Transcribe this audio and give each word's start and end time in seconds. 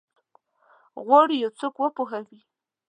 غواړي 1.05 1.35
یو 1.43 1.51
څوک 1.59 1.75
وپوهوي؟ 1.79 2.39